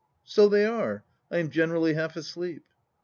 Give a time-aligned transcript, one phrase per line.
[0.35, 1.03] "So they are.
[1.29, 2.63] I am generally half asleep.